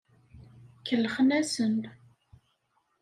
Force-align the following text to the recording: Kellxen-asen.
Kellxen-asen. 0.87 1.77